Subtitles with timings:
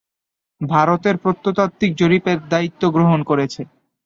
[0.61, 3.61] ভারত এর প্রত্নতাত্ত্বিক জরিপ এর দায়িত্ব গ্রহণ করেছে।